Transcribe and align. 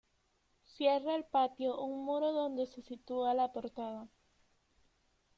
Cierra 0.65 1.15
el 1.15 1.25
patio 1.25 1.79
un 1.79 2.03
muro 2.03 2.31
donde 2.31 2.65
se 2.65 2.81
sitúa 2.81 3.35
la 3.35 3.51
portada. 3.53 4.07